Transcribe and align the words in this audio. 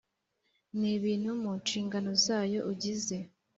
N 0.79 0.81
ibintu 0.95 1.29
mu 1.41 1.51
nshingano 1.61 2.09
zayo 2.25 2.59
ugize 2.71 3.17